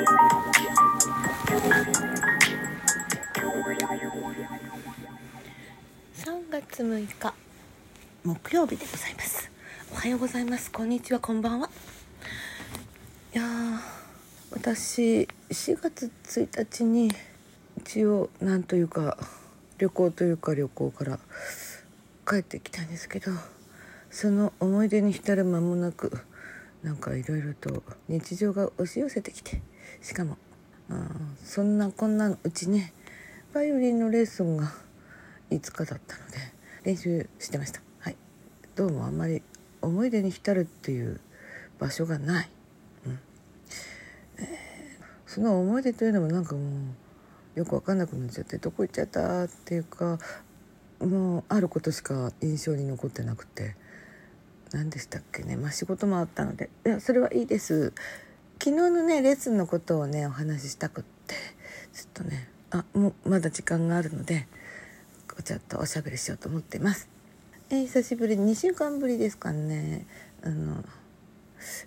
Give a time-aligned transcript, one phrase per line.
[0.00, 0.06] 3
[6.50, 7.34] 月6日。
[8.24, 9.50] 木曜日でございます。
[9.92, 10.72] おはようございます。
[10.72, 11.20] こんにちは。
[11.20, 11.68] こんばんは。
[13.34, 13.78] いやー
[14.52, 17.12] 私4月1日に
[17.76, 19.18] 一応なんというか
[19.76, 21.18] 旅行というか旅行から
[22.26, 23.32] 帰ってきたんですけど
[24.10, 26.24] その思い出に浸る間もなく
[26.82, 29.60] なんかいろいろと日常が押し寄せてきて
[30.00, 30.36] しかも
[31.44, 32.92] そんなこんなのうちね
[33.52, 34.72] バイオリンのレッスンが
[35.50, 36.36] 5日だったので
[36.84, 37.80] 練習してました。
[37.98, 38.16] はい。
[38.76, 39.42] どうもあんまり
[39.82, 41.20] 思い出に浸るっていう
[41.78, 42.50] 場所がない、
[43.06, 43.18] うん。
[44.38, 46.60] えー、その思い出というのもなんかも
[47.56, 50.18] うよく分かんなくなっちゃってどこ行っちゃったっていうか
[51.00, 53.74] もうあることしか印象に残ってなくて
[54.72, 55.56] 何でしたっけね。
[55.56, 57.92] まあ仕事もあったのでいやそれはいいです。
[58.62, 61.34] 昨日のねレッスンのことをねお話ししたくって
[61.94, 64.46] ちょっとねあもうまだ時間があるので
[65.42, 67.08] ちょっとおしゃべりしようと思ってます。
[67.70, 70.04] えー、久しぶり2週間ぶりですかね
[70.42, 70.84] あの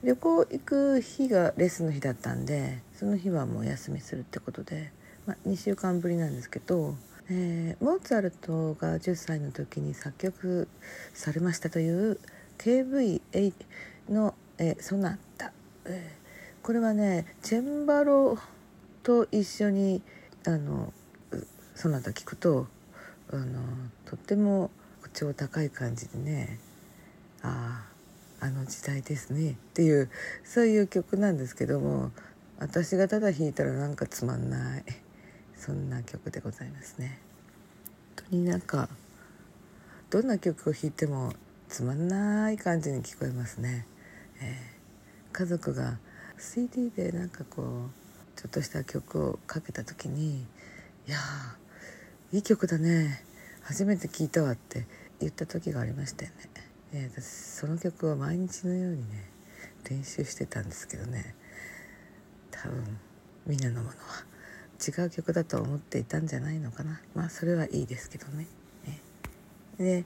[0.03, 4.91] 旅行行く日がレッスンの日だったんでその日はもうお休みするってことで、
[5.27, 6.95] まあ、2週間ぶりなんですけど、
[7.29, 10.67] えー、モーツァルトが10歳の時に作曲
[11.13, 12.19] されましたという
[12.57, 13.53] KV8
[14.09, 15.51] の、えー、ソナタ、
[15.85, 16.22] えー、
[16.63, 18.37] これはねチェンバロ
[19.03, 20.01] と一緒に
[20.47, 20.93] あの
[21.75, 22.67] ソナタ聞くと
[23.31, 23.59] あの
[24.05, 24.71] とっても
[25.13, 26.57] 超高い感じでね
[27.41, 27.83] あ
[28.39, 30.09] ああの時代ですねっていう
[30.45, 32.11] そういう曲なんですけども
[32.59, 34.83] 私がただ弾いたらなんかつまんない
[35.57, 37.19] そんな曲でございますね。
[38.15, 38.87] 本当になんか
[40.09, 41.33] どんな曲を弾いても
[41.67, 43.85] つまんない感じに聞こえますね。
[44.41, 45.97] えー、家族が
[46.43, 50.41] CD でなんかこうちょっとした曲をかけた時に
[51.07, 51.17] 「いや
[52.33, 53.23] いい曲だね
[53.61, 54.85] 初めて聴いたわ」って
[55.21, 56.49] 言った時がありましたよね。
[56.91, 59.29] えー、私その曲を毎日のようにね
[59.89, 61.33] 練習してたんですけどね
[62.51, 62.99] 多分
[63.47, 64.25] みんなのものは
[64.85, 68.47] 違う曲だと思っていたんじゃないのかなまあそれはいいですけどね。
[68.85, 68.99] ね
[69.77, 70.05] で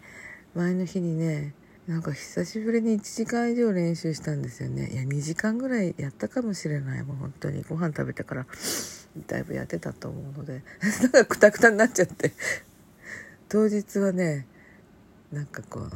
[0.54, 1.56] 前の日にね
[1.88, 4.90] なんか久しぶりに1時間以上練習したんですよね。
[4.92, 7.64] いや2時間ぐらいやったかもしれないもう本当に。
[7.64, 8.46] ご飯食べてから
[9.26, 10.64] だいぶやってたと思うので。
[11.02, 12.34] なんかクタクタになっちゃって。
[13.48, 14.46] 当日はね
[15.32, 15.92] なんかこう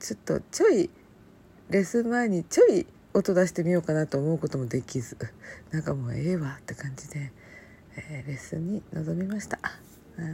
[0.00, 0.88] ちょっとちょい
[1.68, 5.18] レッスン前にちょい音出してみようかなと思うこともできず。
[5.70, 7.30] なんかもうええわって感じで、
[7.96, 9.58] えー、レッスンに臨みました。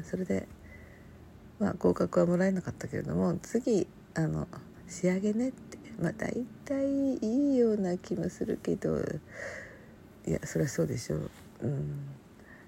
[0.08, 0.46] それで
[1.58, 4.48] まあ合格はもらえなかったけれども次あの
[4.88, 5.78] 仕上げねって。
[6.00, 6.32] まあ大
[6.64, 8.98] 体いいような気もするけど
[10.26, 11.30] いやそりゃそうでしょう。
[11.62, 12.06] うん。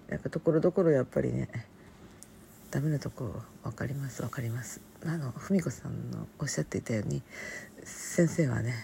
[0.08, 1.48] なんかところどころやっぱりね
[2.70, 4.82] ダメなとこ分かります分かります。
[5.06, 7.22] あの文子さんのおっしゃっていたように
[7.84, 8.74] 先生はね、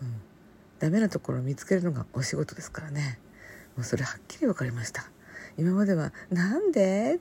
[0.00, 0.14] うん、
[0.78, 3.18] ダメなところを見つけるのがお仕事ですからね。
[3.76, 5.10] もうそれはっきり分かりました。
[5.58, 7.18] 今までは「なんで?」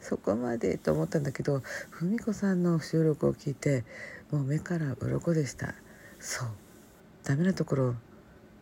[0.00, 3.84] そこまでと思ったんだけど文子さんの収録を聞いて
[4.30, 5.74] もう目から鱗でした
[6.18, 6.48] そう
[7.24, 7.94] ダメなところ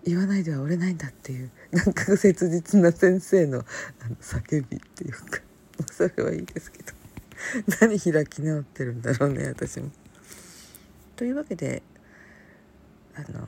[0.04, 5.40] 言わないでは折れないんだっていうなんか切実な先生のあの叫びっていうか
[5.86, 6.92] それはいいですけど
[7.80, 9.90] 何開き直ってるんだろうね私も。
[11.16, 11.82] というわけで
[13.14, 13.46] あの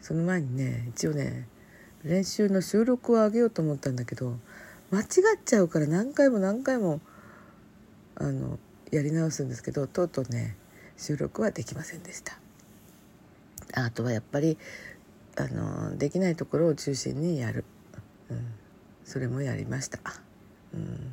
[0.00, 1.46] その前にね一応ね
[2.02, 4.38] 練習の収録を上げようと思ったんだけど
[4.90, 5.06] 間違っ
[5.44, 7.00] ちゃうから何回も何回も
[8.16, 8.58] あの
[8.90, 10.56] やり直すんですけどとうとうね
[10.96, 12.38] 収録はできませんでした。
[13.72, 14.58] あとはやっぱり
[15.36, 17.64] あのできないところを中心にやる、
[18.30, 18.46] うん、
[19.04, 19.98] それもやりました。
[20.74, 21.12] うん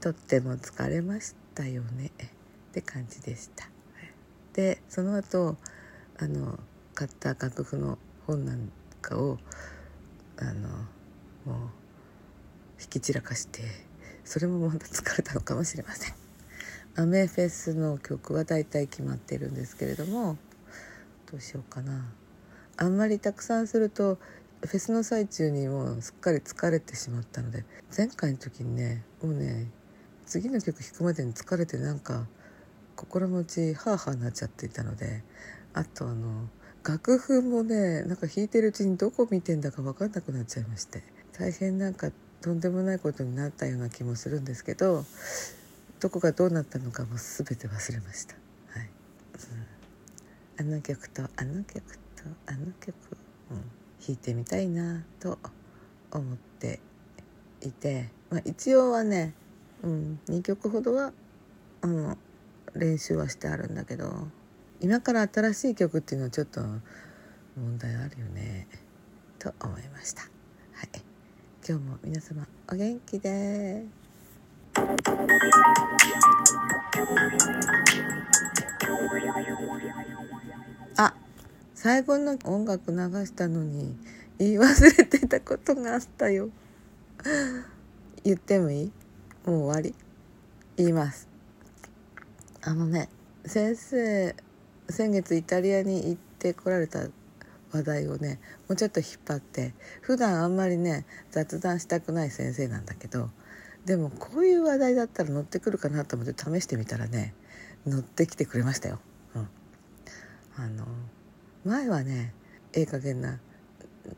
[0.00, 3.68] とっても疲れましたよねって感じでした。
[4.52, 5.56] でその後
[6.18, 6.58] あの
[6.94, 9.38] 買った楽譜の本なんかを
[10.38, 10.68] あの
[11.44, 11.79] もう
[12.80, 13.62] 引き散らかして
[14.24, 16.14] それもまた疲れたのかもしれません。
[16.96, 20.36] アメフェスの曲は大体決まってるんですけれども
[21.30, 22.04] どうしようかな
[22.76, 24.18] あんまりたくさんすると
[24.62, 27.64] フェスの最中にもうすっかり疲れてしまったので
[27.96, 29.68] 前回の時にねもうね
[30.26, 32.26] 次の曲弾くまでに疲れてなんか
[32.96, 35.22] 心の内ハーハーになっちゃっていたので
[35.72, 36.48] あとあの
[36.84, 41.02] 楽譜もねなんか弾いてるうちにどこ見てんだか分かんなくなっちゃいまして
[41.32, 42.10] 大変なんか
[42.42, 45.04] とんでもないことになったような気もするんですけど
[46.00, 48.34] どこがどうなったのかも全て忘れました。
[48.70, 48.90] はい
[50.58, 52.94] うん、あの曲とあの曲とあの曲、
[53.50, 55.38] うん、弾いてみたいなと
[56.10, 56.80] 思って
[57.60, 59.34] いて、まあ、一応はね、
[59.82, 61.12] うん、2曲ほどは、
[61.82, 62.18] うん、
[62.74, 64.28] 練習はしてあるんだけど
[64.80, 68.66] 今から新しい曲っていうのはちょっと問題あるよね
[69.38, 70.22] と思いました。
[70.22, 70.28] は
[70.84, 71.09] い、
[71.70, 73.84] 今日も皆様お元気で。
[80.96, 81.14] あ
[81.76, 83.96] 最後の音楽流したのに
[84.40, 86.50] 言い忘れてたことがあったよ。
[88.24, 88.92] 言ってもいい？
[89.46, 89.94] もう終わり？
[90.76, 91.28] 言います。
[92.62, 93.08] あのね
[93.46, 94.34] 先生
[94.88, 97.06] 先月イタリアに行ってこられた
[97.72, 103.30] 話題をねもうちょっと引っ張って普段あんまりね雑談したくない先生なんだけど
[103.84, 107.34] でもこういう話題だったら乗ってくるかなと思って試してみたらね
[107.86, 108.98] 乗ってきてくれましたよ。
[109.34, 109.48] うん、
[110.56, 110.86] あの
[111.64, 112.34] 前はね
[112.72, 113.40] ええ加減な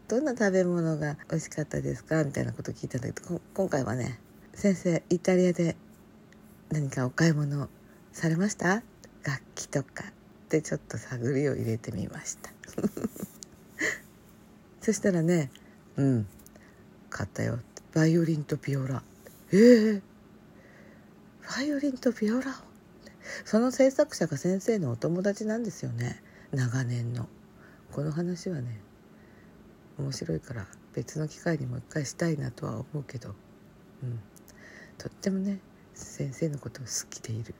[0.08, 2.24] どんな食べ物が美味しかったですか？
[2.24, 4.18] みたいなこと聞いたんだけど今回はね
[4.54, 5.76] 先生イタリアで
[6.70, 7.68] 何かお買い物
[8.12, 8.82] されました？
[9.24, 10.12] 楽器とかっ
[10.48, 12.50] てちょっと探りを入れてみました。
[14.82, 15.50] そしたらね
[15.96, 16.26] うん
[17.08, 17.58] 買ったよ。
[17.94, 19.02] バイオリンとピオラ。
[19.52, 20.02] ええー、
[21.56, 22.62] バイオリンとピオラ？
[23.44, 26.22] その制作者が先生のお友達なんですよね。
[26.52, 27.28] 長年の。
[27.92, 28.80] この話はね
[29.98, 33.34] 面白いから別の機会にもう一回したいなとは思うけど、
[34.02, 34.18] うん、
[34.96, 35.58] とってもね
[35.94, 37.54] 先生のことを好きでいる。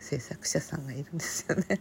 [0.00, 1.80] 制作者さんがいるんですよね。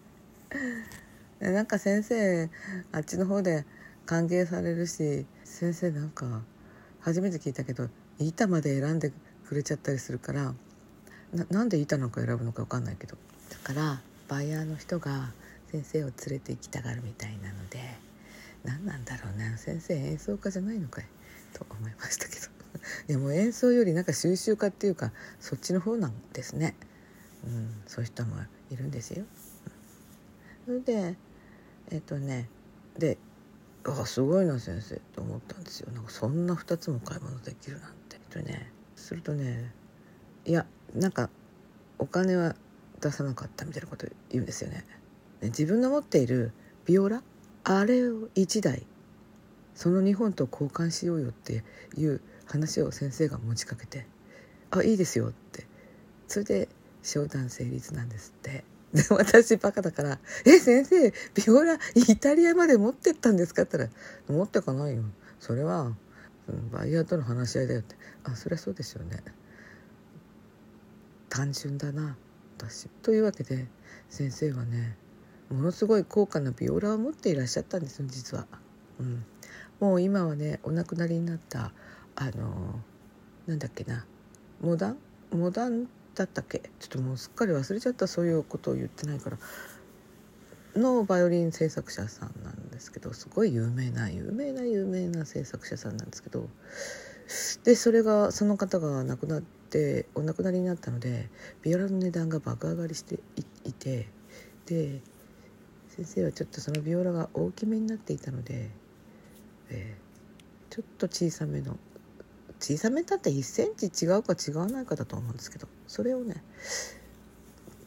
[1.40, 2.50] なんか先生
[2.92, 3.66] あっちの方で
[4.08, 6.42] 歓迎されるし先生なんか
[7.02, 7.90] 初めて聞いたけど
[8.20, 9.12] 板まで選んで
[9.48, 10.56] くれちゃったりするから
[11.52, 13.18] なんで板なんか選ぶのか分かんないけど。
[13.50, 15.32] だからバイヤーの人が
[15.72, 17.80] 先生を連れて行きたがるみたいなので
[18.64, 21.06] 何なんだろうな先生演奏家じゃないのかい
[21.54, 22.48] と思いましたけど。
[23.10, 26.76] いやもう演奏よりなんか収集家っていうかそっちの方なんですね、
[27.46, 28.36] うん、そういう人も
[28.70, 29.26] いるんですよ。
[30.66, 31.18] それで
[31.90, 32.50] えっ、とね
[32.98, 33.18] で
[33.86, 38.18] あすごいな先生と思ったんですよなんかそんな2つも買い物できるなんて。
[38.30, 39.72] とねするとね
[40.46, 41.30] いやなんか
[41.98, 42.56] お金は
[43.02, 44.86] 出さなかったみたいなこと言うんですよね
[45.42, 45.50] ね。
[45.50, 46.52] 自分の持っている
[46.86, 47.22] ビオラ？
[47.64, 48.86] あれを1台
[49.76, 51.64] その2本と交換しようよって
[51.96, 54.08] いう話を先生が持ちかけて
[54.72, 55.68] 「あいいですよ」って
[56.28, 56.70] それで
[57.04, 58.64] 商談成立なんですって。
[58.94, 64.06] で 私バカだから「え先生ビオライタリアまで持ってったんですか?」って言ったら
[64.36, 65.04] 「持ってかないよ
[65.40, 65.96] それは
[66.72, 69.24] バイヤーとの話し合いだよ」って「あそりゃそうですよね」
[71.30, 72.18] 単純だな
[72.58, 72.88] 私。
[73.04, 73.68] というわけで
[74.10, 74.98] 先生はね
[75.50, 78.48] ものすごい高価なビオラを持っていらっしゃったんですよ実は。
[79.00, 79.26] うん、
[79.80, 81.72] もう今はねお亡くなりになった
[82.16, 82.82] あの
[83.46, 84.06] なんだっけな
[84.62, 84.98] モダン？
[85.32, 85.88] モダン
[86.18, 86.60] だったっけ？
[86.80, 88.08] ちょっともうすっかり忘れちゃった。
[88.08, 89.38] そういうことを言ってないから。
[90.76, 96.50] のバイオリン制作者さんなんですけどすごい有名な有名な有名な制作者さんなんですけど。
[97.66, 101.30] でそれがその方が亡くなってお亡くなりになったので
[101.62, 103.20] ビオラの値段が爆上がりして
[103.66, 104.08] いて
[104.66, 105.02] で
[105.90, 108.70] 先生はちょっとそのビオラが大きめになっていたので、
[109.70, 111.76] えー、ちょっと小さめの
[112.60, 116.44] 小さめだって1センチ違うか違わないかだと思うんですけどそれをね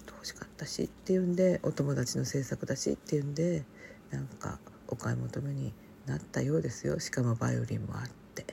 [0.07, 3.65] 欲しかったしっていうんでお友達の制作だしっていうんで
[4.11, 5.73] なんかお買い求めに
[6.07, 6.99] なったようですよ。
[6.99, 8.45] しかもバイオリンもあって。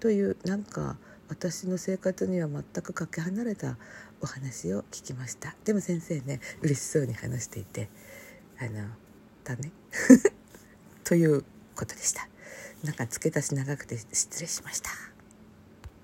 [0.00, 0.96] というなんか
[1.28, 3.76] 私の生活には全くかけ離れた
[4.20, 5.56] お話を聞きました。
[5.64, 7.90] でも先生ね嬉しそうに話していて
[8.58, 8.88] あの
[9.44, 9.72] だね。
[11.04, 12.28] ということでした。
[12.84, 14.90] なんか付け足し長くて失礼しました。